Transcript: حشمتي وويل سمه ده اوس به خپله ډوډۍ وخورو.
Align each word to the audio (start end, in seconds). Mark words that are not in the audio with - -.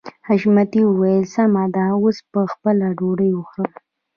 حشمتي 0.27 0.81
وويل 0.89 1.23
سمه 1.35 1.63
ده 1.75 1.83
اوس 1.99 2.17
به 2.31 2.41
خپله 2.53 2.87
ډوډۍ 2.97 3.31
وخورو. 3.35 3.75